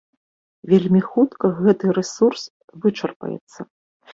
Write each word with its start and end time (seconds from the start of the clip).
Вельмі 0.71 1.01
хутка 1.09 1.51
гэты 1.59 1.93
рэсурс 1.99 2.43
вычарпаецца. 2.87 3.59